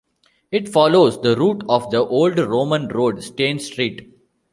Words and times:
It 0.51 0.67
follows 0.67 1.21
the 1.21 1.35
route 1.37 1.61
of 1.69 1.91
the 1.91 1.97
old 1.99 2.39
Roman 2.39 2.87
road 2.87 3.21
Stane 3.21 3.59
Street. 3.59 4.11